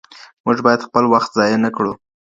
موږ 0.45 0.57
بايد 0.65 0.81
خپل 0.87 1.03
وخت 1.13 1.29
ضايع 1.37 1.57
نه 1.65 1.69
کړو. 1.75 1.93